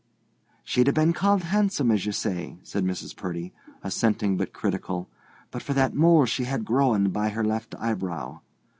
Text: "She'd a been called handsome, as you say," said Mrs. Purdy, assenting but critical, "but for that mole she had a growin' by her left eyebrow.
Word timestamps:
"She'd 0.63 0.87
a 0.87 0.93
been 0.93 1.13
called 1.13 1.43
handsome, 1.43 1.91
as 1.91 2.07
you 2.07 2.11
say," 2.11 2.57
said 2.63 2.83
Mrs. 2.83 3.15
Purdy, 3.15 3.53
assenting 3.83 4.35
but 4.35 4.51
critical, 4.51 5.07
"but 5.51 5.61
for 5.61 5.75
that 5.75 5.93
mole 5.93 6.25
she 6.25 6.45
had 6.45 6.61
a 6.61 6.63
growin' 6.63 7.11
by 7.11 7.29
her 7.29 7.43
left 7.45 7.75
eyebrow. 7.77 8.41